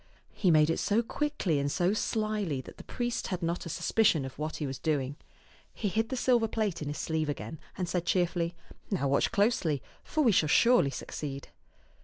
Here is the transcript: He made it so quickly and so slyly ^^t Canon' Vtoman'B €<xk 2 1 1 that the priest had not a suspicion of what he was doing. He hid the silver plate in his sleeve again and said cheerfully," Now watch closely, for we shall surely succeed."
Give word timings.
He 0.33 0.49
made 0.49 0.71
it 0.71 0.79
so 0.79 1.03
quickly 1.03 1.59
and 1.59 1.71
so 1.71 1.93
slyly 1.93 1.93
^^t 1.93 2.09
Canon' 2.09 2.21
Vtoman'B 2.21 2.41
€<xk 2.41 2.41
2 2.41 2.49
1 2.49 2.49
1 2.55 2.61
that 2.63 2.77
the 2.77 2.83
priest 2.85 3.27
had 3.27 3.43
not 3.43 3.65
a 3.67 3.69
suspicion 3.69 4.25
of 4.25 4.39
what 4.39 4.55
he 4.55 4.65
was 4.65 4.79
doing. 4.79 5.15
He 5.75 5.89
hid 5.89 6.09
the 6.09 6.17
silver 6.17 6.47
plate 6.47 6.81
in 6.81 6.87
his 6.87 6.97
sleeve 6.97 7.29
again 7.29 7.59
and 7.77 7.87
said 7.87 8.07
cheerfully," 8.07 8.55
Now 8.89 9.07
watch 9.07 9.31
closely, 9.31 9.83
for 10.03 10.23
we 10.23 10.31
shall 10.31 10.49
surely 10.49 10.89
succeed." 10.89 11.49